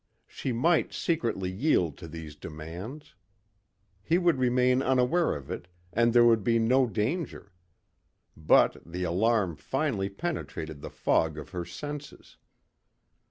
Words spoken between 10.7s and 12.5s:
the fog of her senses.